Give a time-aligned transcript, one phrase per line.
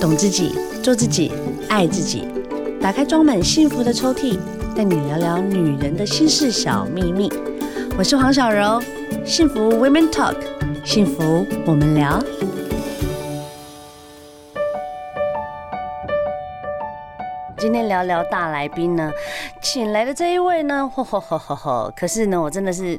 [0.00, 1.30] 懂自己，做自己，
[1.68, 2.26] 爱自己。
[2.80, 4.38] 打开装满幸福的抽屉，
[4.74, 7.30] 带你聊聊女人的心事小秘密。
[7.98, 8.80] 我是黄小柔，
[9.26, 10.36] 幸福 Women Talk，
[10.86, 12.18] 幸福我们聊。
[17.58, 19.12] 今天聊聊大来宾呢，
[19.60, 21.92] 请来的这一位呢，嚯嚯嚯嚯嚯！
[21.94, 22.98] 可是呢，我真的是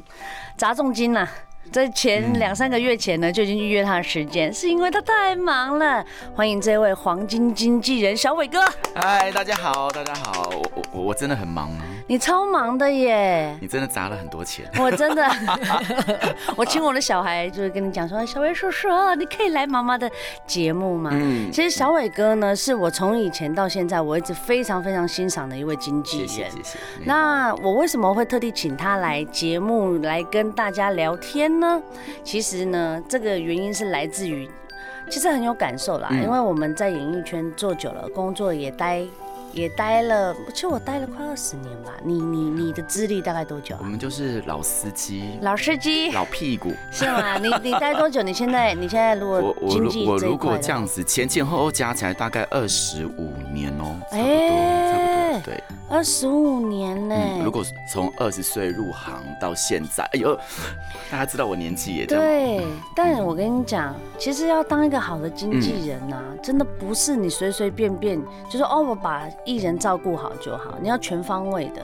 [0.55, 1.27] 砸重金呐。
[1.71, 6.05] 在前两三个月前呢，就已经预约他的时间，是因为他太忙了。
[6.35, 8.59] 欢迎这位黄金经纪人小伟哥。
[8.93, 11.71] 嗨，大家好，大家好，我我我真的很忙。
[12.11, 13.57] 你超忙的耶！
[13.61, 14.69] 你真的砸了很多钱。
[14.77, 15.25] 我真的，
[16.57, 20.11] 我请我的小孩就是跟你讲说，小伟叔叔，你可以来妈妈的
[20.45, 21.09] 节目吗？
[21.13, 26.27] 嗯，其实小伟哥呢，是我从以前到现在我一直非常非常欣赏的一位经纪人。
[26.27, 26.49] 谢谢。
[26.49, 26.79] 谢谢。
[27.05, 31.81] 那我为什么会特地请他来节目来跟大家聊天呢？
[32.25, 34.51] 其实呢，这个原因是来自于，
[35.09, 39.01] 其实很有感受啦，因为我们在演艺圈做久了，工作也待。
[39.53, 41.91] 也待了，其实我待了快二十年吧。
[42.03, 43.79] 你你你的资历大概多久啊？
[43.81, 47.37] 我们就是老司机，老司机，老屁股，是吗？
[47.37, 48.21] 你你待多久？
[48.21, 55.00] 你现在 你现在如果经纪我我如果这样子前前后后加起来大概二十五年哦，差不多，欸、
[55.39, 57.43] 对，二十五年呢、嗯。
[57.43, 60.35] 如果从二十岁入行到现在，哎呦，
[61.09, 62.23] 大家知道我年纪也这样。
[62.23, 62.65] 对，
[62.95, 69.21] 但我跟你讲，其实要当一个好的经纪人呐、啊，嗯、真的不是你随随便便就是哦，我把。
[69.45, 71.81] 艺人照顾好就好，你要全方位的。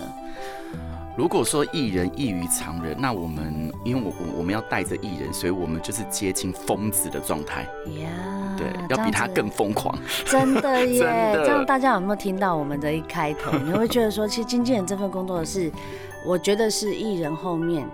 [1.17, 7.67] 如果说艺人异于常人，那我们因为我我我们要带着艺人，所以我们就是接近疯子的状态。
[8.55, 9.97] 对，要比他更疯狂。
[10.25, 11.03] 真的耶！
[11.33, 13.57] 的这样大家有没有听到我们的一开头？
[13.57, 15.71] 你会觉得说，其实经纪人这份工作是，
[16.23, 17.89] 我觉得是艺人后面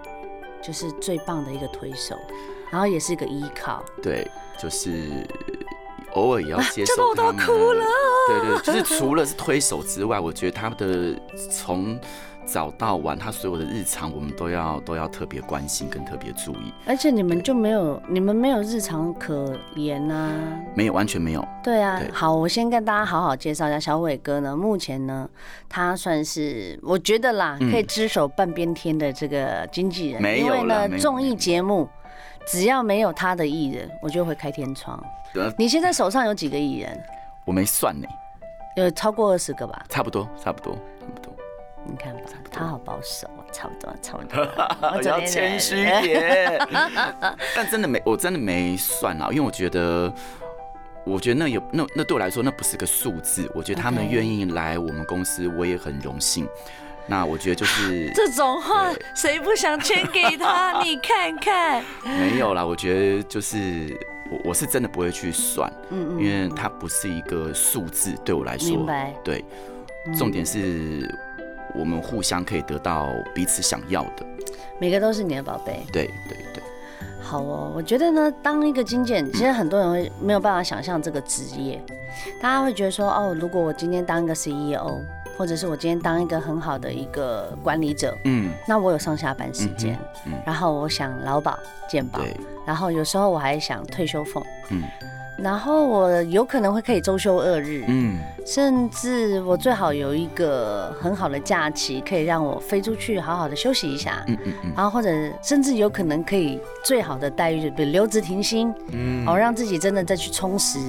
[0.62, 2.18] 就是最棒的一个推手，
[2.70, 3.82] 然后也是一个依靠。
[4.02, 4.30] 对，
[4.62, 5.26] 就是。
[6.14, 12.00] 偶尔也要接受他们，对对，就是除了是推手之外，我觉得他们的从
[12.45, 16.73] 早到晚，他所有的日常，我们都要都要特别关心跟特别注意。
[16.86, 20.31] 而且你们就没有，你们没有日常可言啊？
[20.76, 21.48] 没有，完全没有。
[21.64, 24.55] 对啊，对好，我先跟大家好好介绍一下小伟哥呢。
[24.55, 25.30] 目前呢，
[25.70, 31.87] 他算是我觉得啦，可以只手半边天的这个经纪人，嗯、因为呢，综艺节目
[32.45, 35.02] 只要没有他的艺人，我就会开天窗。
[35.58, 37.02] 你现在手上有几个艺人？
[37.45, 38.08] 我没算呢，
[38.76, 39.83] 有超过二十个吧？
[39.89, 40.77] 差不多，差不多。
[41.86, 42.21] 你看吧，
[42.52, 44.42] 他好保守，差不多，差不多。
[44.95, 46.67] 我要谦虚一点。
[47.55, 50.14] 但真的没，我真的没算啊，因为我觉得，
[51.05, 53.49] 我觉得那有那那对我来说，那不是个数字。
[53.54, 56.48] 我觉得他们愿意来我们公司，我也很荣幸。
[57.05, 60.80] 那我觉得就是 这种话，谁不想签给他？
[60.83, 61.83] 你看看。
[62.04, 63.98] 没有啦，我觉得就是。
[64.32, 69.44] 我我是真的不会去算，嗯，因为它不是一个数字，对我来说，明白，对，
[70.17, 71.14] 重点是
[71.76, 74.26] 我们互相可以得到彼此想要的，
[74.80, 76.64] 每个都是你的宝贝，对对对。
[77.22, 81.82] 好哦，我觉得呢，当一个经纪人，其实很多人会没有办法想象这个职业，
[82.42, 85.02] 大家会觉得说，哦，如果我今天当一个 CEO。
[85.36, 89.98] 或者是我今天当一个很好的一个管理者，嗯，那我有上下班时间，
[90.28, 91.58] 嗯，然后我想劳保
[91.89, 92.20] 健保，
[92.67, 94.83] 然后有时候我还想退休俸，嗯，
[95.38, 105.10] 然后我有可能会可以周休二日，嗯，甚至我最好有一个很好的假期，可以让我飞出去好好的休息一下，嗯嗯嗯，然后或者
[105.42, 110.80] 甚至有可能可以最好的待遇，比如留职停薪，嗯，好让自己真的再去充实。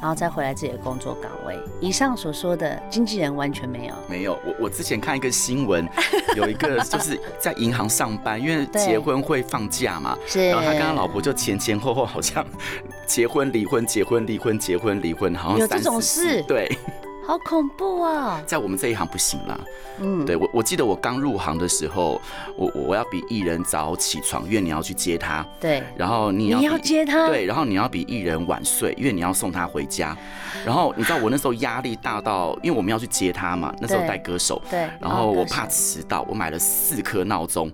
[0.00, 1.58] 然后再回来自己的工作岗位。
[1.80, 4.38] 以上所说的经纪人完全没有，没有。
[4.44, 5.88] 我我之前看一个新闻，
[6.36, 10.48] 有一个 就是在银行上班，因为结婚会放假嘛，是。
[10.48, 12.46] 然后他跟他老婆就前前后后好像
[13.06, 16.70] 结婚离婚结婚离婚结婚离婚，好像有这种事，对。
[17.28, 18.42] 好恐怖啊！
[18.46, 19.60] 在我们这一行不行啦。
[20.00, 22.18] 嗯，对我我记得我刚入行的时候，
[22.56, 25.46] 我我要比艺人早起床，因为你要去接他。
[25.60, 25.82] 对。
[25.94, 27.26] 然后你要你要接他。
[27.26, 30.16] 对，然后你要比艺人晚睡，因为你要送他回家。
[30.64, 34.62] 然后你知道我那时候压力大到，因为我们要去接他嘛，那时候带歌手。
[34.70, 34.88] 对。
[34.98, 37.70] 然后我怕迟到，我买了四颗闹钟。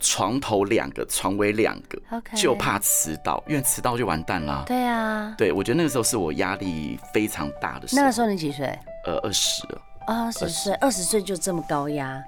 [0.00, 1.98] 床头两个，床尾两个.
[2.36, 4.64] 就怕迟到，因为迟到就完蛋啦。
[4.66, 8.02] 对啊，对，我觉得那个时候是我压力非常大的时候。
[8.02, 8.66] 那个时候你几岁？
[9.04, 9.62] 呃，二十。
[10.06, 12.22] 二十岁，二十岁就这么高压？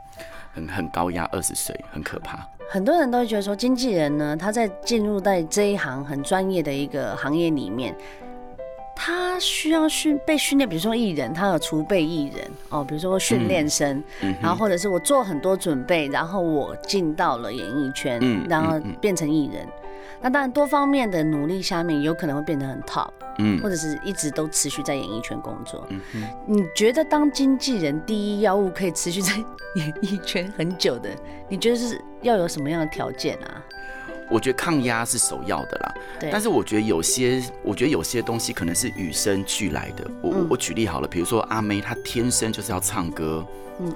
[0.52, 2.46] 很很高压，二十岁很可怕。
[2.70, 7.96] 很多人都会觉得说，经纪人呢，他在进入在这一行很专业的一个行业里面。
[9.02, 19.66] 他需要训被训练，比如说艺人，他有储备艺人哦，比如说训练生，嗯嗯、然后或者是我做很多准备，然后我进到了演艺圈，嗯、然后变成艺人。
[20.20, 23.08] 那当然多方面的努力下面，有可能会变得很 top，
[23.38, 25.86] 嗯，或者是一直都持续在演艺圈工作。
[25.88, 29.32] 嗯哼，你觉得当经纪人第一要务可以持续在
[29.76, 31.08] 演艺圈很久的，
[31.48, 33.64] 你觉得是要有什么样的条件啊？
[34.30, 36.30] 我觉得抗压是首要的啦，对。
[36.30, 40.08] 但是我觉得有些，我觉得有些东西可能是与生俱来的。
[40.22, 43.44] 我、嗯、我举例好了，比如说阿妹，她天生就是要唱歌，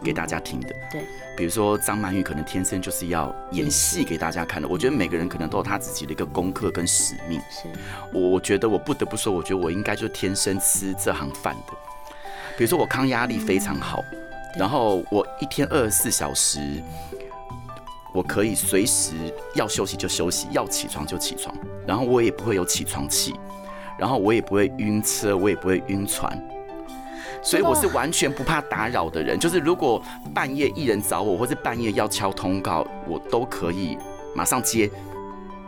[0.02, 0.68] 给大家听的。
[0.70, 1.04] 嗯嗯、对。
[1.36, 4.68] 比如说张曼玉，可能天生就是要演戏给大家看的。
[4.68, 7.40] 我觉得每个人可能都有他自己的一个功课跟使命。
[7.50, 7.68] 是。
[8.12, 11.72] 我我觉得我不得不说，我觉得我应该就天生吃这行饭的。
[12.56, 14.18] 比如说我抗压力非常好，嗯、
[14.58, 16.82] 然后我一天二十四小时。
[18.14, 19.12] 我可以随时
[19.56, 21.52] 要休息就休息，要起床就起床，
[21.84, 23.34] 然后我也不会有起床气，
[23.98, 26.40] 然后我也不会晕车，我也不会晕船，
[27.42, 29.36] 所以我是完全不怕打扰的人。
[29.36, 30.00] 就是如果
[30.32, 33.98] 半夜一人找我，或是半夜要敲通告，我都可以
[34.32, 34.88] 马上接。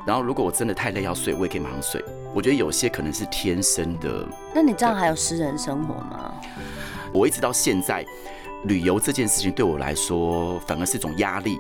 [0.07, 2.01] 然后如果我真的太累要睡，我也可以马上睡。
[2.33, 4.25] 我觉得有些可能是天生的。
[4.55, 6.33] 那你这样还有私人生活吗？
[7.13, 8.07] 我一直到现在，
[8.67, 11.59] 旅游这件事情对我来说反而是一种压力。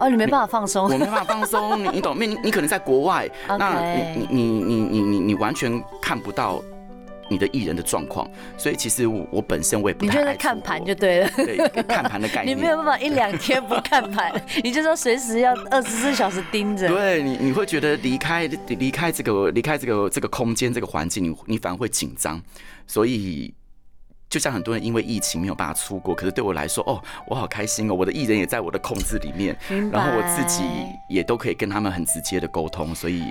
[0.00, 2.16] 哦，你没办法放松，我没办法放松，你 你懂？
[2.18, 6.62] 你你可能在国外那你你你你你你完全看不到
[7.28, 10.12] 你的艺人的状况，所以其实我我本身我也不太。
[10.12, 12.56] 你就在看盘就对了，对，看盘的概 念。
[12.56, 14.32] 你没有办法一两天不看盘，
[14.64, 16.88] 你就说随时要二十四小时盯着。
[16.88, 22.40] 对你，你会觉得离开离开这个离开这个这个空间这个环境，你你反而会紧张，
[22.86, 23.52] 所以。
[24.30, 27.94] 就像很多人因为疫情没有办法出国，可是对我来说，哦，我好开心哦！
[27.94, 29.56] 我的艺人也在我的控制里面，
[29.90, 30.62] 然后我自己
[31.08, 32.94] 也都可以跟他们很直接的沟通。
[32.94, 33.24] 所以，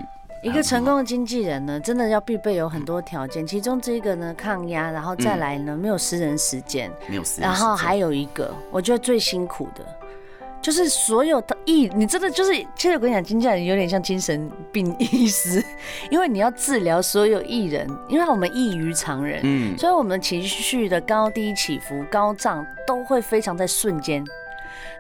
[0.43, 9.85] 一个成功的经纪人呢，真的要必备有很多条件，其中这一个呢，抗压，然后再来呢，没有私人时间，没有私人时间，然后还有一个，我觉得最辛苦的。
[10.61, 15.63] 就是所有的艺，你真的就是，其实我跟你讲，经纪人有点像精神病医师，
[16.11, 24.23] 因为你要治疗所有艺人，因为我们异于常人，嗯，所以我们情绪的高低起伏、高涨都会非常在瞬间。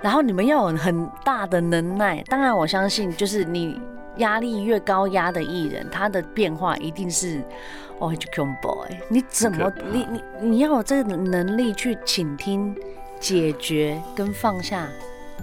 [0.01, 3.81] 然后你们要有很大的能耐，当然我相信，就是你
[4.15, 7.41] 压力越高压的艺人，他的变化一定是
[7.99, 12.73] 哦，就 come boy，你怎么，你你你要有这个能力去倾听、
[13.19, 14.87] 解决跟放下。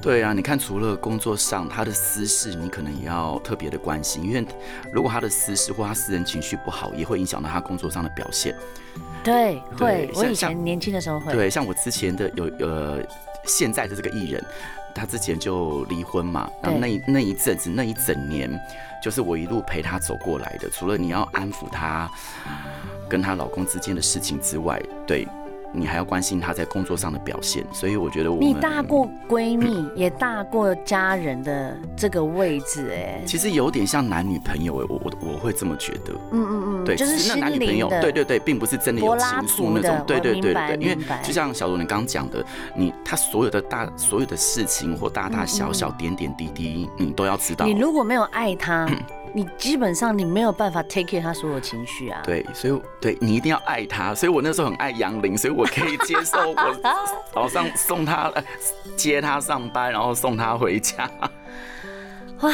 [0.00, 4.46] 对啊，你看，除了工作上他的私事，你可能也要特别的关心，因为
[4.92, 8.54] 如果他的私事或他私人情绪不好，也会影响到他工作上的表现。
[9.24, 10.10] 对，对会。
[10.14, 11.32] 我以前年轻的时候会。
[11.32, 13.02] 对，像我之前的有呃，
[13.44, 14.44] 现在的这个艺人，
[14.94, 18.48] 他之前就离婚嘛，然后那一那一阵子那一整年，
[19.02, 20.70] 就是我一路陪他走过来的。
[20.70, 22.08] 除了你要安抚他
[23.08, 25.26] 跟他老公之间的事情之外，对。
[25.72, 47.66] 你还要关心她在工作上的表现，所以我觉得我你大过闺蜜，嗯、也大过家人的这个位置，哎，其实有点像男女朋友，哎，我我我会这么觉得，嗯嗯嗯，对，就是那男女朋友，对对对，并不是真的有情愫那种，对对对对，因为就像小罗你刚刚讲的，你他所有的大所有的事情或大大小小点点滴滴，嗯嗯你都要知道。
[47.66, 48.88] 你如果没有爱他。
[49.36, 52.22] 嗯你基本上你没有办法 take care 他所有情绪啊。
[52.24, 54.14] 对，所以对你一定要爱他。
[54.14, 56.80] 所以我那时候很爱杨林，所以我可以接受我
[57.34, 58.32] 早上送他
[58.96, 61.10] 接他上班，然后送他回家。
[62.40, 62.50] 哇。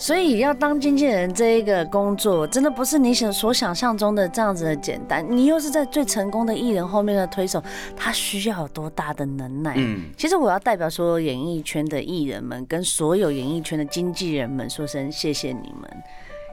[0.00, 5.22] 所以要当经纪人这一个工作，真的不是你想所想象中的这样子的简单。
[5.28, 7.62] 你又是在最成功的艺人后面的推手，
[7.94, 9.74] 他需要有多大的能耐？
[9.76, 16.02] 嗯，其实我要代表所有演艺圈的艺人们，跟所有演艺圈的经纪人们说声谢谢你们。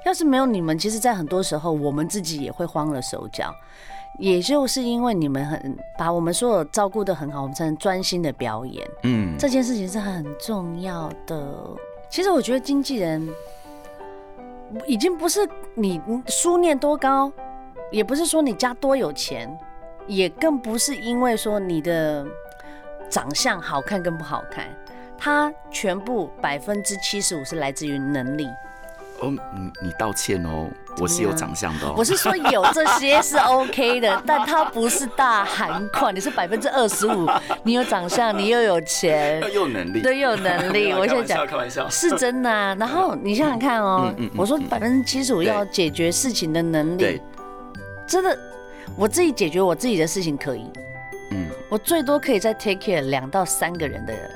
[0.05, 3.49] 要是没有你们，其实，在很多时候我们自己也会慌了手脚。
[4.19, 8.85] 也就是因为你们很把我们所有照顾的很好，我们才能专心的表演。
[9.03, 11.65] 嗯，这件事情是很重要的。
[12.09, 13.27] 其实我觉得经纪人
[14.85, 17.31] 已经不是你书念多高，
[17.91, 19.57] 也不是说你家多有钱，
[20.07, 22.25] 也更不是因为说你的
[23.09, 24.67] 长相好看跟不好看，
[25.17, 28.47] 它全部百分之七十五是来自于能力。
[29.19, 30.67] 哦，你你道歉哦，
[30.99, 31.95] 我是有长相的哦。
[31.97, 36.15] 我是说有这些是 OK 的， 但它不是大韩款。
[36.15, 37.27] 你是百分之二十五，
[37.63, 40.93] 你有长相，你又有钱，又有能力，对，又有能力。
[40.97, 42.75] 我现在讲开玩笑，是真的啊。
[42.79, 47.19] 然后你想想看哦，我说百分之七十五要解决事情的能力，
[48.07, 48.37] 真的，
[48.95, 50.71] 我自己解决我自己的事情可以。
[51.31, 54.31] 嗯，我最多可以再 take care 两到三个人的人。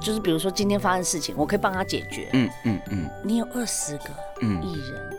[0.00, 2.28] 就是比如说今天发生事情，我可以帮他解决。
[2.32, 3.10] 嗯嗯嗯。
[3.24, 4.10] 你有二十个
[4.62, 5.18] 艺人，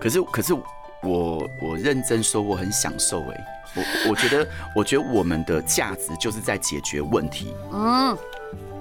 [0.00, 0.54] 可是可是
[1.02, 3.46] 我我认真说，我很享受哎。
[3.74, 7.54] 我我觉得我觉得我们的价值就是在解决问题。
[7.72, 8.16] 嗯，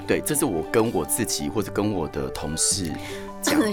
[0.05, 2.97] 对，这是我跟我自己或者跟我的同事讲。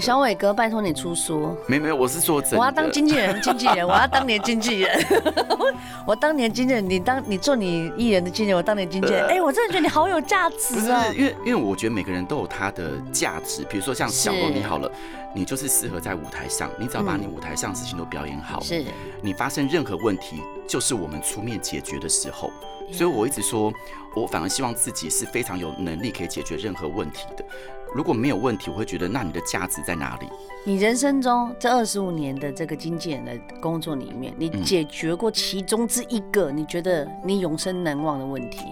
[0.01, 1.55] 小伟哥，拜托你出书。
[1.67, 2.57] 没没有，我是说真的。
[2.57, 5.05] 我要当经纪人，经纪人，我要当年经纪人。
[6.05, 9.27] 我当年经纪人，你当你做你艺人的经纪人，我当年经纪人。
[9.27, 11.05] 哎、我真的觉得你好有价值啊！
[11.15, 13.63] 因为因为我觉得每个人都有他的价值。
[13.69, 14.91] 比如说像小龙你好了，
[15.35, 18.59] 你就是适合在舞台上，你只要把你舞台上的事情都表演好。
[18.61, 18.83] 是。
[19.21, 22.51] 你发生任何问题，就是我们出面解决的时候。
[22.91, 23.71] 所以我一直说，
[24.15, 27.45] 我反而希望自己是非常有能力可以解决任何问题的。
[27.93, 30.27] 如果没有问题，我会觉得那你的价值在哪里？
[30.63, 38.65] 你人生中这二十五年的这个经纪人的工作里面，你解决过其中之一个你觉得你永生难忘的问题？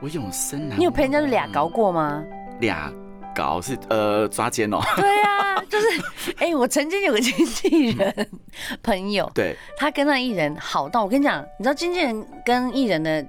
[0.00, 0.78] 我永生难忘。
[0.78, 2.22] 你有陪人家去俩搞过吗？
[2.60, 2.92] 俩
[3.34, 4.78] 搞是呃抓奸哦。
[4.96, 5.86] 对啊，就是
[6.36, 8.28] 哎、欸，我曾经有个经纪人
[8.80, 13.26] 朋友， 对，他跟那艺人好到我跟你讲，你知道经纪人跟艺人的。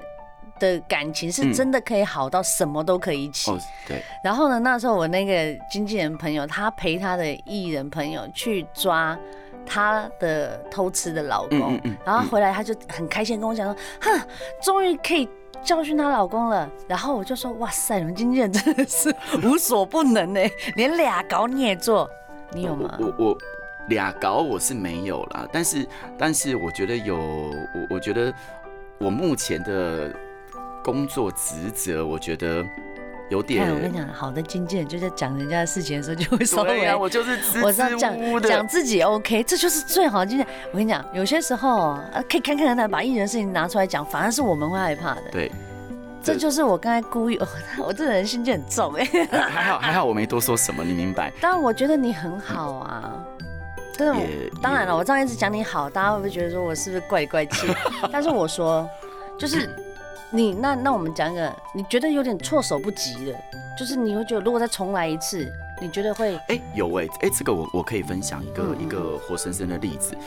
[0.60, 3.52] 的感情是真的可以好到什么都可以一起。
[3.52, 4.04] 嗯哦、对。
[4.24, 9.18] 然后呢，那时候我那个经纪人朋友，他陪他的艺人朋友去抓
[9.66, 14.28] 他的偷吃的老公，嗯嗯嗯、然后回来他就很开心跟我讲说：“哼，
[14.62, 15.28] 终于可以
[15.64, 20.42] 教训她老公了。”然后我就说：“哇塞，你们经纪人真的是无所不能呢，
[20.76, 22.10] 连俩搞你也做，
[22.52, 23.38] 你有吗？”我我
[23.88, 28.34] 俩搞我是没有啦，但是但是我觉得有，我我觉得
[28.98, 30.14] 我目前的。
[30.84, 32.66] 工作职责，我觉得
[33.30, 33.74] 有点。
[33.74, 36.68] 我跟你讲，好的经纪人就在讲人家的事情的时候，就会 稍微。
[36.68, 37.40] 对啊，我就是。
[37.64, 40.54] 我知道讲讲自己 OK，这就是最好的经纪人。
[40.72, 45.24] 我跟你讲，有些时候啊，可以看看他把艺人的事情拿出来讲，反而是我们会害怕的。
[45.32, 45.52] 对，
[46.22, 47.40] 这就是我刚才故意，
[47.84, 49.06] 我这人心机很重哎。
[49.32, 51.32] 还好还好，我没多说什么，你明白？
[51.40, 53.14] 但我觉得你很好啊，
[53.94, 54.16] 真的。
[54.62, 57.68] 当然了，我这样一直讲你好，大家会不会觉得说我是不是怪里怪气？
[58.12, 58.88] 但是我说，
[59.38, 59.70] 就是。
[60.34, 63.40] 你那那我们讲一个你觉得有点措手不及的，
[63.78, 65.48] 就是你会觉得如果再重来一次，
[65.80, 66.36] 你觉得会？
[66.36, 70.18] 哎、欸，有哎、欸，哎、欸，这个我我可以分享一个、嗯、一个活生生的例子。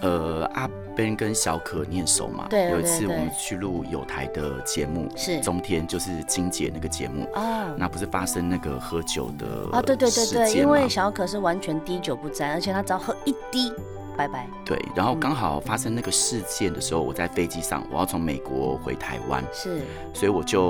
[0.00, 2.46] 呃，阿 Ben 跟小可你很熟嘛？
[2.48, 9.82] 对，有一次我们去录有台的节目，是中天就是金姐那个节目哦，那不是发生那个喝酒的啊？
[9.82, 13.72] 对对对对，因为小可是完全滴酒不沾，而且他只要喝一滴。
[14.18, 14.48] 拜拜。
[14.64, 19.80] 对，然后刚好发生那个事件的时候，我在飞机上，我要从美国回台湾，是，
[20.12, 20.60] 所以我就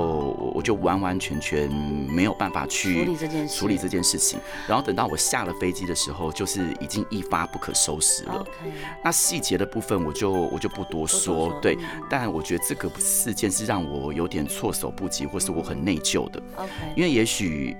[0.53, 4.39] 我就完完全全没有办法去处理这件事，处理这件事情。
[4.67, 8.45] 然后等到我下了飞机的时候，就是已经一发不可收拾了。
[9.03, 11.75] 那细节的部分我就我就不多说，对。
[11.75, 16.39] 嗯、但我觉得这个事件是让我有点措手不及，或是我很内疚的。
[16.95, 17.75] 因为也许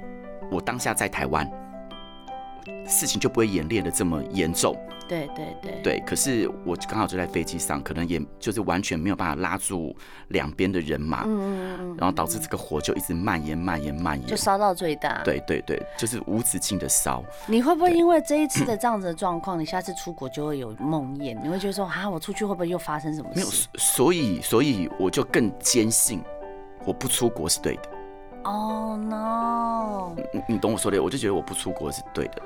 [0.49, 1.47] 我当下在台湾。
[2.85, 4.75] 事情就不会演练的这么严重，
[5.09, 6.03] 对对对对。
[6.05, 9.93] 可是我刚好就在飞机上，可能也就是完全没有办法拉住
[10.29, 15.21] 两边的人马，嗯嗯，然后导致这个火就一直蔓延蔓延蔓延，就烧到最大。
[15.25, 17.21] 对对对，就是无止境的烧。
[17.47, 21.37] 你会不会因为这一次的这样子的状况，你下次出国就会有梦魇？
[21.41, 23.35] 你会觉得说啊，我出去会不会又发生什么事？
[23.35, 23.47] 没有，
[23.77, 26.21] 所以所以我就更坚信
[26.85, 27.89] 我不出国是对的。
[28.43, 30.15] Oh no！
[30.33, 32.41] 你你懂我说的，我就觉得我不出国是对的。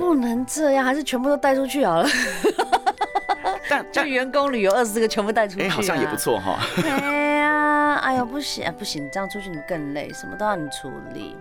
[0.00, 2.08] 不能这样，还是全部都带出去好了。
[3.68, 6.58] 但就员工旅游二十个全部带出去，哎，好像也不错哈。
[6.82, 11.36] 哎呀，哎呦，不行不行，这样出去你更累，什么都要你处理。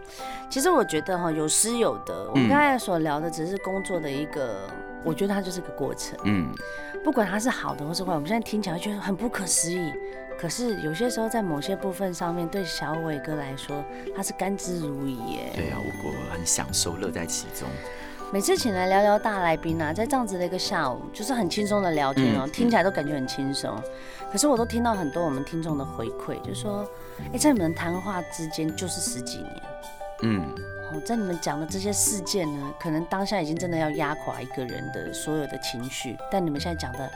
[0.50, 2.30] 其实我觉得哈，有失有得。
[2.30, 4.68] 我们刚才所聊的只是工作的一个，
[5.04, 6.20] 我觉得它就是个过程。
[6.26, 6.54] 嗯，
[7.04, 9.92] 不管它是好的或是坏，我们现在听起来觉得很不可思议。
[10.40, 13.84] 可是有些时候在某些部分上面，对小伟哥来说，
[14.16, 15.52] 他是甘之如饴耶。
[15.56, 17.68] 对啊，我我很享受，乐在其中。
[18.32, 23.76] 每次请来聊聊大来宾啊，在这样子的一个下午，就是很轻松的聊天哦、喔，嗯、听起来都感觉很轻松。
[24.32, 26.88] 可是我都听到很多我们听众的回馈，就是说，
[27.22, 29.64] 哎、欸，在你们谈话之间就是十几年，
[30.22, 30.56] 嗯，
[30.94, 37.10] 哦，在你们讲的这些事件呢，可能当下已经真的要压垮一个人的所有的情绪，但你们现在讲的。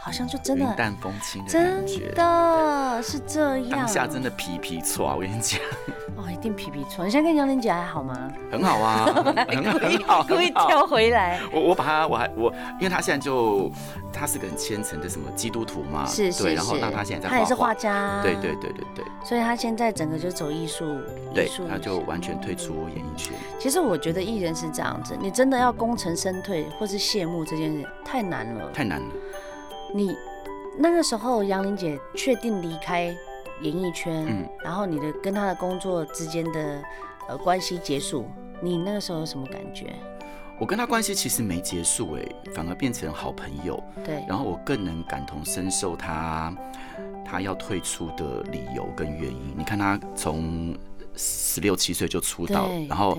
[0.00, 3.70] 好像就真的云淡风轻的感觉，真的是这样。
[3.70, 5.60] 当下真的皮皮剉，我跟你讲。
[6.16, 7.04] 哦，一定皮皮错。
[7.04, 8.32] 你现在跟杨玲姐还好吗？
[8.50, 9.04] 很好啊，
[9.48, 11.38] 很好，故意挑回来。
[11.52, 13.70] 我我把他，我还我，因为他现在就
[14.12, 16.42] 他是个很虔诚的什么基督徒嘛，是是。
[16.42, 19.04] 对，然后让他现在在他也是画家，对对对对对。
[19.24, 20.98] 所以他现在整个就走艺术，
[21.32, 23.32] 对，他就完全退出演艺圈。
[23.58, 29.06] 其实我觉得艺人是这样子，你真的要功成身退或是谢幕这件事太难了，太难了。
[29.94, 30.16] 你
[30.78, 33.04] 那个时候，杨玲姐确定离开
[33.62, 36.82] 演艺圈，嗯，然后你的跟她的工作之间的
[37.28, 38.26] 呃关系结束，
[38.60, 39.92] 你那个时候有什么感觉？
[40.60, 42.22] 我跟她关系其实没结束，哎，
[42.54, 43.82] 反而变成好朋友。
[44.04, 46.52] 对，然后我更能感同身受她
[47.24, 49.54] 她要退出的理由跟原因。
[49.56, 50.76] 你看她从
[51.14, 53.18] 十六七岁就出道，然后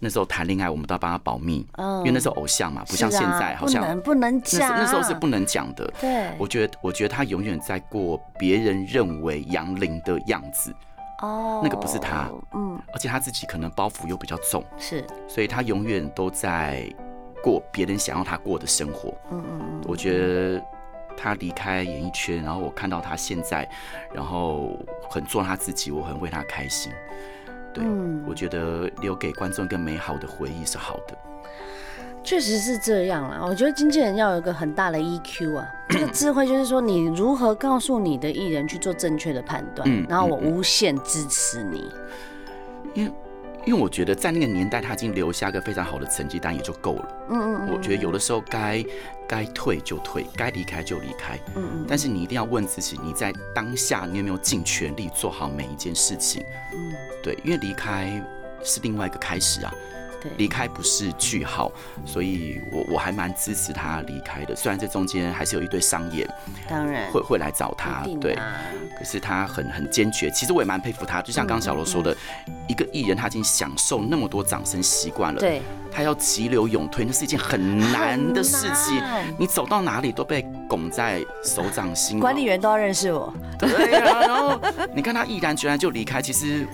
[0.00, 5.90] 那时候谈恋爱，我们都要帮他保密，因为那时候偶像嘛，不像现在，好像不能不能讲，那时候是不能讲的。
[6.00, 10.74] 对，我觉得我觉得他永远在过别人认为杨林的样子，
[11.22, 16.84] 哦，那个不是他，嗯，而且他自己可能包袱又比较重，是，所以他永远都在
[17.42, 19.14] 过别人想要他过的生活。
[19.30, 20.62] 嗯嗯嗯，我觉得。
[21.20, 23.68] 他离开演艺圈，然后我看到他现在，
[24.14, 24.78] 然后
[25.10, 26.92] 很做他自己，我很为他开心。
[27.78, 31.16] 对，嗯、我觉得留给观众一个美好的回忆是好的。
[32.24, 41.90] 确实是这样啦，我觉得经纪人要有一个很大的 EQ 啊，这个智慧就是说你如何告诉你的艺人去做正确的判断，嗯、然后我无限支持你。
[42.94, 43.12] 因为
[43.68, 47.08] 因为我觉得在那个年代，他已经留下一个非常好的成绩单也就够了。
[47.28, 48.82] 嗯嗯，嗯我觉得有的时候该
[49.28, 51.38] 该退就退，该离开就离开。
[51.54, 51.84] 嗯嗯。
[51.86, 56.42] 但是你一定要问自己，你在当下你有没有尽全力做好每一件事情？
[56.72, 58.24] 嗯，对，因为离开
[58.64, 59.74] 是另外一个开始啊。
[60.36, 61.70] 离开不是句号，
[62.04, 64.54] 所以我我还蛮支持他离开的。
[64.54, 66.28] 虽然这中间还是有一堆商演，
[66.68, 68.36] 当然会会来找他，对。
[68.98, 70.28] 可是他很很坚决。
[70.30, 72.16] 其实我也蛮佩服他，就像刚小罗说的，
[72.68, 75.62] 一个艺人他已经享受那么多掌声习惯了，对。
[75.90, 79.02] 他要急流勇退，那是一件很难的事情。
[79.38, 83.32] 你走到哪里都被拱在手掌心，管理员都要认识我。
[83.58, 84.60] 对啊，然后
[84.94, 86.66] 你看他毅然决然就离开，其实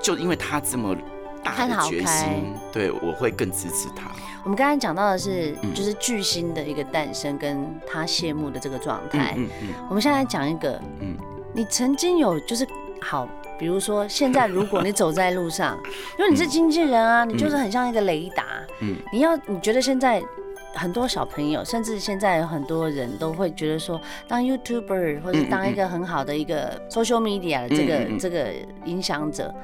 [0.00, 0.96] 就因为他这么。
[1.42, 4.10] 大的决心，对，我会更支持他。
[4.44, 9.34] 我们刚才讲到的是，就是巨星的一个诞生，跟他谢幕的这个状态。
[9.36, 9.68] 嗯嗯。
[9.88, 11.16] 我们现在来讲一个，嗯，
[11.52, 12.66] 你曾经有就是
[13.00, 15.78] 好，比如说现在如果你走在路上，
[16.18, 18.44] 因为你是经纪人啊，你就是很像一个雷达。
[18.80, 18.96] 嗯。
[19.12, 20.22] 你要你觉得现在
[20.74, 28.52] 很多小朋友，甚至现在有很多人都会觉得说，当 YouTuber 或者当一个很好的一个 social media 的这个这个
[28.86, 29.54] 影响者。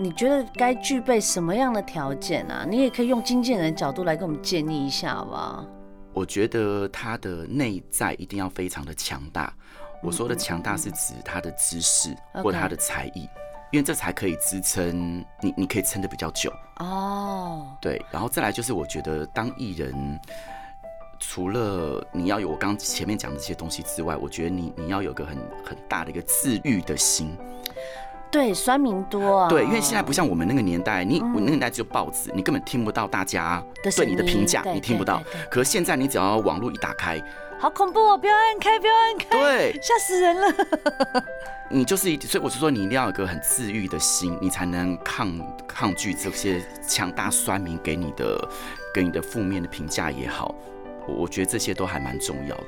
[0.00, 2.64] 你觉得该具备什么样的条件啊？
[2.68, 5.66] 你也可以用经纪人的角度来给我们建议一下，好不好？
[6.12, 9.52] 我觉得他的内在一定要非常的强大。
[10.00, 13.28] 我说的强大是指他的知识或他的才艺，
[13.72, 16.52] 因为这才可以支撑你，你可以撑得比较久。
[16.76, 19.92] 哦，对，然后再来就是我觉得当艺人，
[21.18, 27.36] 除了你要有我刚前面讲的这些东西之外，我觉得你你要有个很很大的一个自愈的心。
[28.30, 29.48] 对，酸民多啊。
[29.48, 33.62] 对，因为现在不像我们那个年代，你我那个年代只有报纸，你根本听不到大家
[33.96, 35.22] 对你的评价，你听不到。
[35.50, 37.22] 可是现在你只要网络一打开，
[37.58, 38.18] 好恐怖哦！
[38.18, 40.54] 不要按开，不要按开，对，吓死人了。
[41.70, 45.30] 你就是一，所以我是说，你一定要有个很治愈的心，你才能抗
[45.66, 48.48] 抗拒这些强大酸民给你的
[48.94, 50.54] 给你的负面的评价也好，
[51.06, 52.64] 我我觉得这些都还蛮重要的。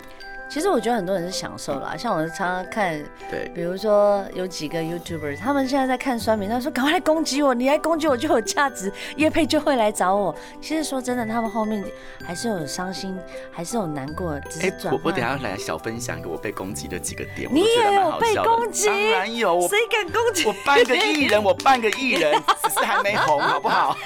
[0.51, 10.35] 其实我觉得很多人是享受啦，像我常常看，对，比如说有几个 YouTuber，他们现在在看酸民，他说赶快来攻击我，你来攻击我就有价值，叶佩就会来找我。
[10.61, 11.85] 其实说真的，他们后面
[12.25, 13.17] 还是有伤心，
[13.53, 14.93] 还是有难过，只是转换。
[14.95, 17.49] 我我等下来小分享一个我被攻击的几个点。
[17.53, 18.89] 你也有被攻击？
[18.89, 20.47] 当然有，谁敢攻击？
[20.49, 22.35] 我半个艺人，我半个艺人，
[22.65, 23.97] 只是还没红，好不好？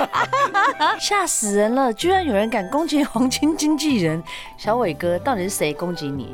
[1.00, 1.90] 吓死人了！
[1.94, 4.22] 居然有人敢攻击黄金经纪人
[4.59, 6.34] 小伟哥，到底是谁攻击你？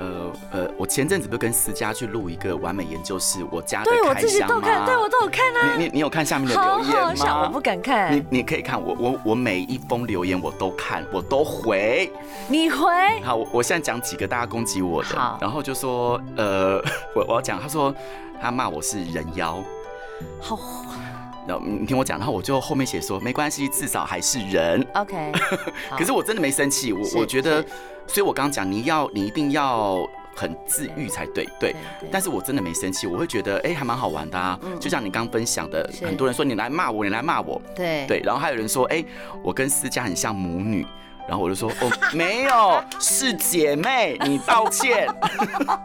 [0.00, 5.76] 呃呃，我前阵子不是跟思佳去录一个完美研究室，我家的对我自己都看，对我都有看啊。
[5.76, 7.42] 你你你有看下面的留言吗？
[7.44, 8.12] 我不敢看。
[8.16, 12.10] 你你可以看我我我每一封留言我都看，我都回。
[12.48, 12.86] 你回？
[13.22, 16.82] 好，我我现在讲几个大家攻击我的，然后就说呃，
[17.14, 17.94] 我我要讲，他说
[18.40, 19.62] 他骂我是人妖，
[20.40, 20.58] 好。
[21.46, 24.86] 然后你听我讲，然后我就后面写说没关系，至少还是人。
[24.94, 25.32] OK。
[25.98, 27.62] 可是我真的没生气，我我觉得。
[28.12, 31.74] 所以，我刚刚讲，你要，你一定要很自愈才对，对。
[32.10, 34.58] 但是我真的没生气，我会觉得，哎，还蛮好玩的啊。
[34.80, 38.20] 就像你刚分享的，很多人说你来骂我，你来骂我，对对。
[38.24, 39.04] 然后还有人说，哎，
[39.44, 40.84] 我跟思佳很像母女。
[41.30, 45.06] 然后我就说，哦， 没有，是姐妹，你道歉。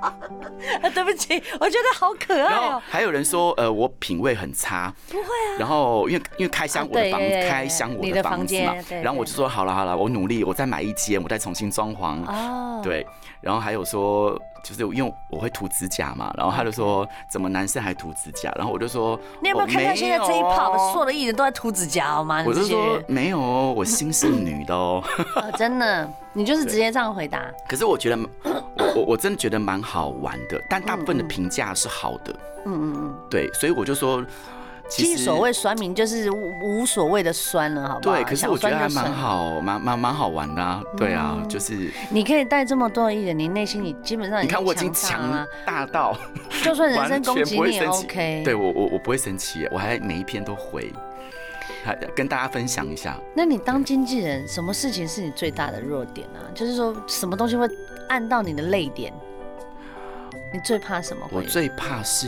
[0.91, 2.49] 对不起，我觉得好可爱哦。
[2.49, 4.91] 然后还有人说，呃，我品味很差。
[5.08, 5.60] 不会啊。
[5.60, 8.73] 然后因为因为开箱我的房，开箱我的房子嘛。
[9.03, 12.25] 然后我就说，好了好了，我努力，我再买一间，我再重新装潢。
[12.25, 12.81] 哦。
[12.84, 13.05] 对。
[13.39, 14.36] 然后还有说。
[14.67, 22.43] 就是因为我会涂指甲嘛，然后他就说怎么男生还涂指甲，然后我就说你有没有看到现在这一趴所有的艺人都在涂指甲好吗？
[22.47, 25.04] 我就说没有哦，我心是女的哦。
[25.56, 27.45] 真的，你就是直接这样回答。
[27.67, 32.36] 可是我觉得我我我真的觉得蛮好玩的，但大部分的评价是好的。
[32.65, 34.25] 嗯嗯嗯，对，所以我就说
[34.88, 38.15] 其实所谓酸民就是无所谓的酸了，好不好？
[38.15, 40.82] 对，可是我觉得还蛮好，蛮蛮蛮好玩的啊。
[40.95, 46.15] 对啊，就是你可以带这么多的艺人，你内心你基本上你看我已经强大到，
[46.63, 48.43] 就算人身攻击你也 OK。
[48.45, 50.93] 对我我我不会生气，我还每一篇都回，
[51.84, 53.17] 还跟大家分享一下。
[53.36, 56.45] 那你当经纪人，什么事情是你最大的弱点啊？
[56.54, 57.67] 就是说什么东西会
[58.08, 59.12] 按到你的泪点？
[60.54, 61.28] 你最怕什么？
[61.32, 62.28] 我最怕是。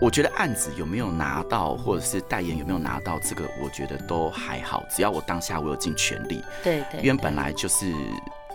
[0.00, 6.42] 我觉得案子有没有拿到，或者是代言有没有拿到，这个我觉得都还好，只要我当下我有尽全力。
[6.64, 7.02] 对对。
[7.02, 7.92] 因为本来就是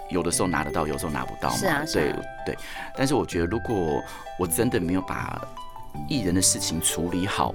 [0.10, 1.58] 有的时候拿得到，有时候拿不到嘛。
[1.58, 1.84] 是啊。
[1.93, 2.12] 对
[2.47, 2.58] 对。
[2.97, 4.01] 但是我觉得，如果
[4.39, 5.39] 我真的没有把
[6.10, 7.53] 艺人的事情处理好，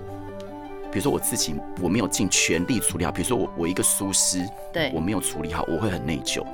[0.92, 6.46] 比如说我自己我没有尽全力处理好，比如说我我一个疏失，对，我没有处理好，我会很内疚，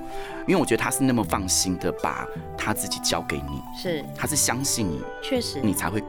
[0.47, 6.03] 因为我觉得他是那么放心的把他自己交给你，是，他是相信你，确实，你才会。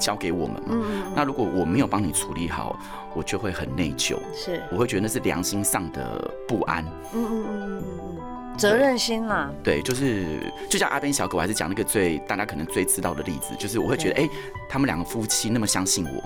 [0.00, 2.76] 交给我们嘛，那如果我没有帮你处理好，
[3.14, 14.30] 我就会很内疚，是，我会觉得那是良心上的不安，嗯嗯嗯嗯嗯，责任心啦，对，就是就像阿边小狗，我还是讲那个最大家可能最知道的例子，就是我会觉得，哎、欸，
[14.68, 16.22] 他们两个夫妻那么相信我，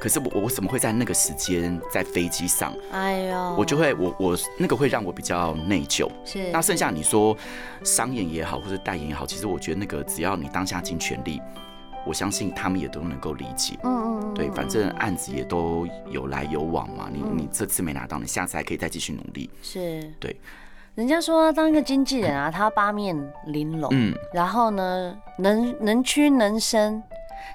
[0.00, 2.74] 可是我我怎么会在那个时间在飞机上？
[2.90, 7.36] 哎呦，我就会我我那个会让我比较内疚，是，那剩下你说
[7.84, 11.40] 商演也好，或者代言也好，其实我觉得那个只要你当下尽全力。
[12.06, 17.08] 我相信他们也都能够理解，嗯嗯，对，反正案子也都有来有往嘛。
[17.12, 19.50] 你你这次没拿到，你下次还可以再继续努力。
[19.62, 20.36] 是，对。
[20.94, 27.02] 人家说当一个经纪人啊，他八面玲珑，嗯，然后呢，能能屈能伸。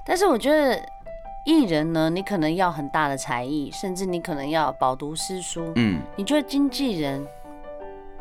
[0.06, 0.78] 但是我觉得
[1.46, 6.02] 艺人呢，你可能要很大的才艺，甚至你可能要饱读诗书，嗯。
[6.18, 7.26] 你觉得经纪人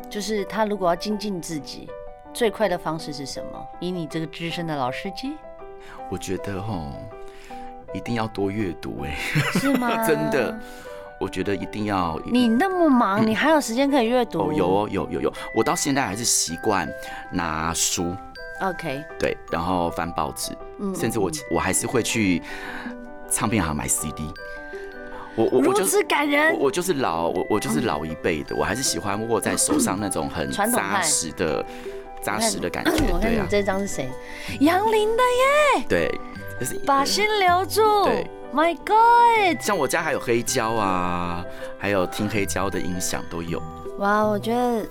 [0.09, 1.89] 就是他如果要精进自己，
[2.33, 3.67] 最快的方式是什么？
[3.81, 5.33] 以你这个资深的老司机。
[6.09, 6.93] 我觉得哦，
[7.93, 9.15] 一定要多阅读哎，
[9.59, 9.97] 是吗？
[10.07, 10.57] 真的，
[11.19, 12.19] 我觉得一定要。
[12.25, 14.49] 你那么忙，嗯、你还有时间可以阅读？
[14.49, 16.87] 哦，有哦，有有有，我到现在还是习惯
[17.31, 18.15] 拿书
[18.61, 22.41] ，OK，对，然后翻报纸，嗯，甚至我我还是会去
[23.29, 24.31] 唱片行买 CD。
[25.35, 31.65] 我我我就是感人，我我就是老我我就是老一辈的，我还是喜欢握在手上那种很扎实的。
[32.21, 34.09] 扎实的感觉，我看你这张是谁？
[34.59, 35.85] 杨林的耶。
[35.87, 36.19] 对，
[36.85, 38.05] 把心留住。
[38.05, 39.61] 对，My God。
[39.61, 41.43] 像我家还有黑胶啊，
[41.77, 43.61] 还有听黑胶的音响都有。
[43.97, 44.85] 哇，我觉得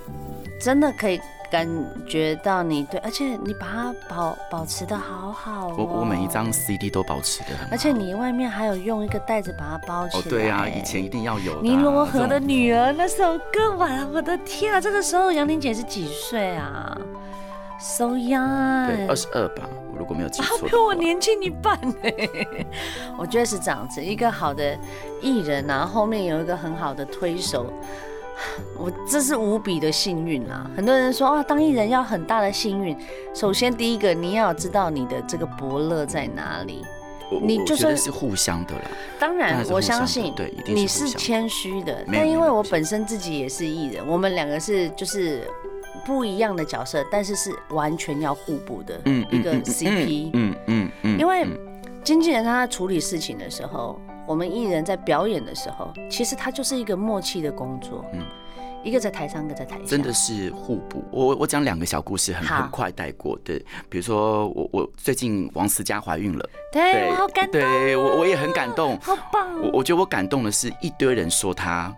[0.59, 1.67] 真的可以感
[2.07, 5.67] 觉到你对，而且你把它保保持的好好。
[5.77, 7.67] 我我每一张 CD 都保持的很好。
[7.71, 10.23] 而且你外面还有用一个袋子把它包起来。
[10.23, 11.61] 哦，对啊，以前一定要有。
[11.61, 16.97] 尼罗河的女儿那首歌，哇，我的天啊，这个时候杨玲姐是几岁啊
[17.79, 20.57] ？So young，对，二十二吧，我如果没有记错。
[20.59, 21.95] 他比我年轻一半呢。
[23.17, 24.77] 我觉得是这样子，一个好的
[25.21, 27.73] 艺人啊，后面有一个很好的推手，
[28.77, 30.69] 我这是无比的幸运啊。
[30.75, 32.97] 很多人说啊，当艺人要很大的幸运。
[33.33, 36.83] 首先，第一个你要知道你的这个伯乐在哪里。
[37.41, 38.81] 你就算是互相的了。
[39.19, 42.03] 当然，我相信，对，你是谦虚的。
[42.11, 45.47] 但因为我本身自己也是艺人，我们两个是就是。
[46.05, 48.99] 不一样的角色，但是是完全要互补的
[49.29, 50.31] 一个 CP。
[50.33, 51.19] 嗯嗯嗯。
[51.19, 51.45] 因为
[52.03, 58.05] 经纪人他在处理事情的时候，我们艺人在表演的时候，其实他就是一个默契的工作。
[58.13, 58.23] 嗯。
[58.81, 59.83] 一个在台上，一个在台下。
[59.85, 61.03] 真的是互补。
[61.11, 63.37] 我我讲两个小故事，很很快带过。
[63.43, 63.57] 对，
[63.89, 67.59] 比如说我我最近王思佳怀孕了，对，我好感动。
[67.59, 69.59] 对我我也很感动，好棒。
[69.61, 71.93] 我我觉得我感动的是一堆人说她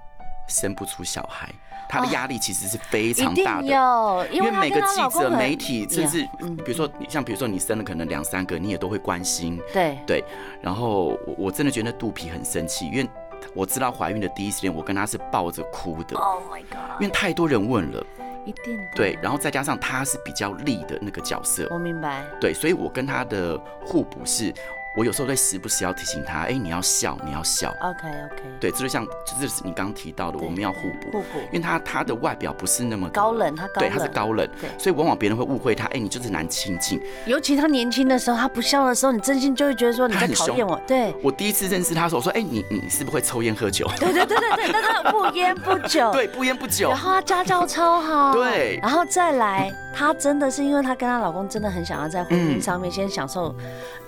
[0.47, 1.53] 生不出小孩。
[1.91, 6.25] 他的压力其实是非常大的，因为每个记者、媒体，甚至
[6.63, 9.60] 比如说你像比如说你生了可能两三个，你也都会关心。
[9.73, 10.23] 对对，
[10.62, 13.10] 然后我我真的觉得肚皮很生气，因为
[13.54, 16.17] 我知道怀孕的第一时间，我跟他是抱着哭的。
[16.17, 17.01] Oh my god！
[17.01, 18.01] 因为太多人问了，
[18.45, 22.23] 一定对，然后再加上他是比较力的那个角色，我明白。
[22.39, 24.54] 对，所以我跟他的互补是。
[24.93, 27.69] 我有时候会时不时要提醒他，哎，你要笑，你要笑。
[27.82, 28.43] OK OK。
[28.60, 31.12] 对，这就像就是你刚刚提到的，我们要互补。
[31.12, 31.39] 互补。
[31.49, 33.89] 因为他他的外表不是那么高冷，他高冷。
[33.89, 34.45] 对，他是高冷。
[34.60, 34.69] 对。
[34.77, 37.01] 所以往往别人会误会他，哎，你就是难亲近。
[37.25, 40.80] 尤其他年轻的时候，他不笑的时候，你真心就会觉得说你在讨厌我。
[40.86, 41.15] 对。
[41.23, 43.89] 我第一次认识他的时候，我说，哎，你你是不是会抽烟喝酒？
[43.97, 46.12] 对对对对对，但他不烟不酒。
[46.12, 46.89] 对，不烟不酒。
[46.89, 48.34] 然后他家教超好。
[48.34, 48.77] 对。
[48.82, 53.56] 然后再来，他真的是因为她跟她老公真的很想要在婚姻上面先享受。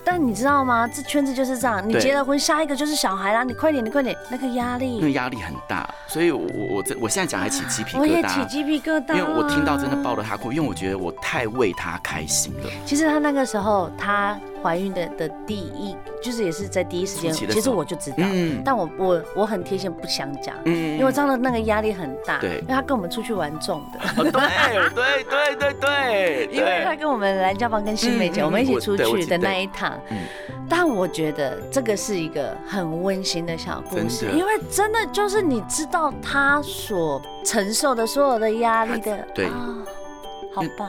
[0.06, 0.86] 但你知道吗？
[0.86, 3.42] 这圈子就是这样，你结了婚，下一个就是小孩啦。
[3.42, 5.90] 你快点，你快点，那个压力，那压力很大。
[6.08, 12.70] 所以我，我我我现在讲还起鸡皮疙瘩，我也起鸡皮疙瘩，因为我听到真的抱着她哭，因为我觉得我太为她开心了。
[12.86, 30.18] 其实她那个时候，她怀孕的的第一，就是也是在第一时间，其实我就知道，嗯、但我我我很贴心不想讲，嗯、因为我知道那个压力很大，对，因为他跟我们出去玩重的，对、对对对对对，因为他跟我们蓝家帮跟新梅姐、嗯、我们一起出去的那一趟，嗯、
[30.70, 39.46] 但我觉得这个是一个很温馨的小故事，因为真的就是你知道他所承受的所有的压力的，对。
[39.46, 39.78] 啊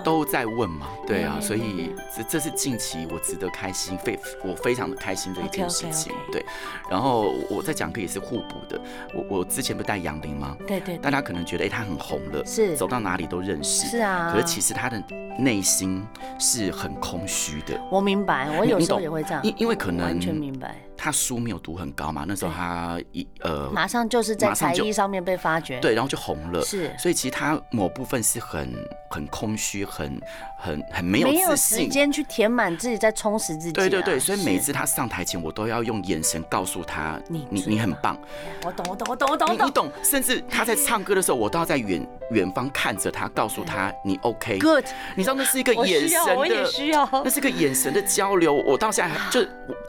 [0.02, 6.44] 都在问嘛，对啊，所以这这是近期我值得开心，非我非常的开心的一件事情，对。
[6.90, 8.80] 然后我在讲课也是互补的，
[9.14, 10.56] 我我之前不带杨林吗？
[10.66, 10.98] 对对。
[10.98, 14.32] 大家可能觉得哎，他很红了，是走到哪里都认识，是啊。
[14.32, 15.02] 可是其实他的
[15.38, 16.06] 内心
[16.38, 17.80] 是很空虚的。
[17.90, 20.76] 我明白，我有时候也会这样，因因为可能完全明白。
[20.96, 28.72] 他书没有读很高嘛，那时候他一呃，马上就是在才艺上面被发掘，对，然后就红了，是，所以其实他某部分是很
[29.10, 30.20] 很空虚，很
[30.58, 38.18] 很很没有自信，没有时间去填满自己，在充实自己，对对对，所以每次他上台前，我都要用眼神告诉他，你你你很棒，
[38.64, 44.84] 我懂我懂我懂我懂你懂，甚至他在唱歌的时候，我都要在远远方看着他，告诉他你 OK，Good，
[45.16, 49.46] 你知道那是一个眼神的，我也需要， 那是个眼神的交流，我到现在还就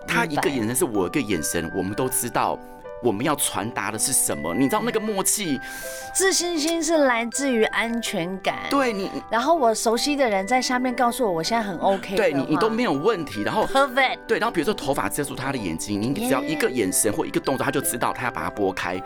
[0.08, 2.58] 他一个眼神是我一个眼神，我们都知道
[3.03, 5.60] 我们要传达的是什么，你知道那个默契，
[6.13, 8.55] 自信心是来自于安全感。
[8.69, 12.15] 对你，然后我熟悉的人在下面告诉我，我现在很 OK。
[12.15, 13.43] 对你，你都没有问题。
[13.43, 14.19] 然后 Perfect。
[14.25, 18.99] 对，然后比如说头发遮住他的眼睛，你只要一个眼神或一个动作，他就知道他要把它拨开。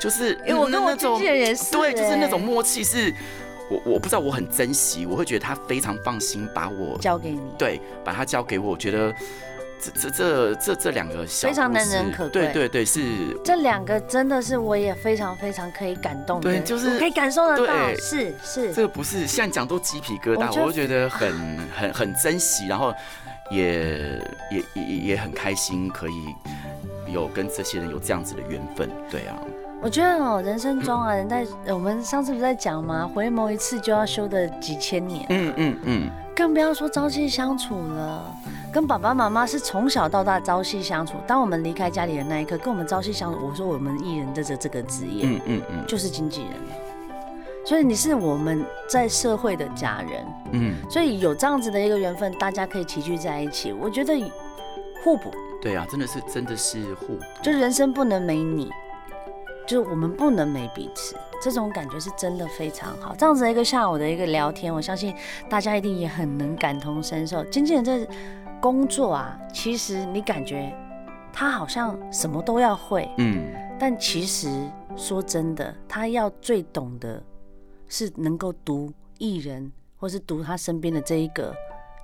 [0.00, 3.14] 就是因为我跟我经纪人也是，对，就是那种默契是，
[3.70, 9.14] 我我不知道我很珍惜，我会觉得他非常放心把我交给你，对，把他交给我，我觉得。
[9.94, 13.00] 这这这这这两个小非常难能可贵，对对对，是
[13.44, 22.94] 这两个真的是我也非常非常可以感动的，对，就是可以感受得到，是是，这个不是现在讲都鸡皮疙瘩，我就觉得很很很珍惜，然后
[23.50, 24.20] 也
[24.50, 26.34] 也也也很开心，可以
[27.12, 29.36] 有跟这些人有这样子的缘分，对啊。
[29.86, 33.08] 我觉得哦，人生中啊，人在我们上次不是在讲吗？
[33.14, 38.34] 回眸一次就要修的几千年，嗯嗯嗯，更不要说朝夕相处了。
[38.72, 43.38] 跟爸爸妈妈是从小到大朝夕相处，当我们离开家里的那一刻，跟我们朝夕相处。
[43.46, 46.54] 我说我们艺人的这这个职业，嗯嗯嗯，就是经纪人。
[47.64, 54.12] 所以你是我们在社会的家人，嗯，所以有这样子的一个缘分，大家可以齐聚在一起，我觉得
[55.04, 55.30] 互补。
[55.62, 58.68] 对啊，真的是真的是互补，就人生不能没你。
[59.66, 63.14] 就是我们不能没彼此，这种感觉是真的非常好。
[63.16, 65.14] 这样子的一个下午的一个聊天，我相信
[65.48, 67.44] 大家一定也很能感同身受。
[67.46, 68.06] 经纪人在
[68.60, 70.72] 工作啊，其实你感觉
[71.32, 74.48] 他好像什么都要会，嗯，但其实
[74.96, 77.22] 说真的，他要最懂的
[77.88, 81.54] 是能够读艺人，或是读他身边的这一个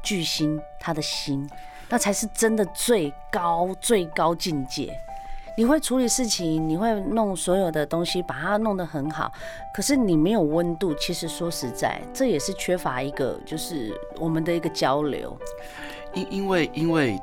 [0.02, 1.48] 巨星他的心，
[1.88, 4.92] 那才是真的最高最高境界。
[5.56, 9.30] 你会处理事情，你会弄所有的东西，把它弄得很好。
[9.72, 15.36] 可是你没有温度，其实说实在，这也是缺乏一个，就是我们的一个交流。
[16.14, 17.18] 因因为因为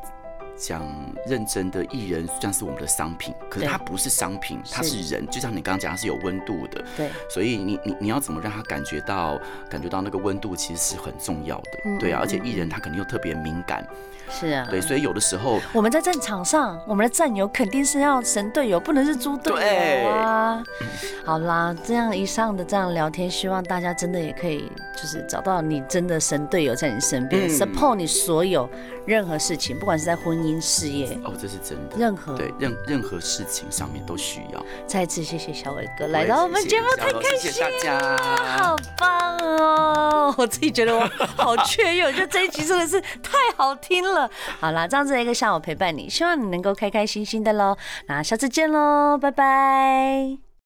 [0.60, 0.84] 讲
[1.26, 5.26] 认真的艺人算是我们的商品，可是他不是商品，他是人。
[5.28, 6.84] 就像你刚刚讲，他是有温度的。
[6.98, 7.10] 对。
[7.30, 11.98] 所以你你你要怎么让他感觉到感觉到那个温度，其实是很重要的。
[12.00, 13.88] 对啊，而且艺人他肯定又特别敏感。
[14.32, 20.64] 是啊，对，所以有的时候我们在战场上，我们的战友肯定是要神队友，不能是猪队友啊。
[20.78, 20.86] 对
[21.26, 28.70] 好啦，这样以上的这样聊天，希望大家真的也可以，就是找到你真的神队友在你身边，嗯，support 你所有
[29.08, 34.66] 任何事情，不管是在婚姻、事业，哦，这是真的，任何对任任何事情上面都需要。
[34.88, 38.18] 再次谢谢小伟哥来到我们节目，太开心了，谢谢大家，
[38.58, 40.34] 好棒哦！
[40.38, 44.30] 我自己觉得我好雀跃，我觉得这一集真的是太好听了。
[44.60, 47.78] 好啦，这样子的一个下午陪伴你，希望你能够开开心心的喽。
[48.08, 50.49] 那下次见喽，拜拜。